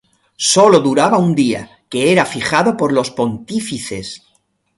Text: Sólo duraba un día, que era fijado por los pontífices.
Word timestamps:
Sólo 0.53 0.79
duraba 0.79 1.19
un 1.19 1.35
día, 1.35 1.69
que 1.87 2.11
era 2.11 2.25
fijado 2.25 2.75
por 2.75 2.91
los 2.91 3.11
pontífices. 3.11 4.23